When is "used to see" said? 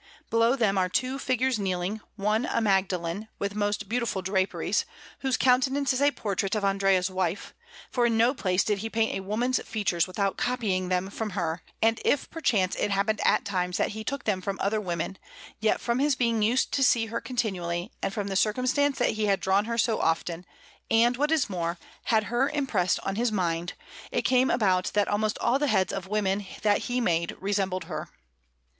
16.41-17.05